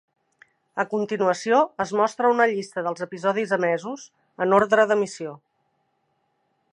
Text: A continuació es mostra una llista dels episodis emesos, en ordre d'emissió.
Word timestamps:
A 0.83 0.85
continuació 0.93 1.59
es 1.85 1.91
mostra 1.99 2.31
una 2.37 2.47
llista 2.53 2.85
dels 2.87 3.05
episodis 3.07 3.55
emesos, 3.59 4.09
en 4.47 4.59
ordre 4.61 4.89
d'emissió. 4.93 5.35